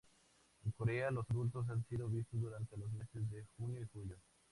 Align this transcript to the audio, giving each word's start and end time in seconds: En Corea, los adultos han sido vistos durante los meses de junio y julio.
En 0.65 0.71
Corea, 0.71 1.11
los 1.11 1.29
adultos 1.29 1.69
han 1.69 1.85
sido 1.85 2.07
vistos 2.07 2.41
durante 2.41 2.75
los 2.75 2.91
meses 2.91 3.29
de 3.29 3.45
junio 3.55 3.81
y 3.83 3.87
julio. 3.93 4.17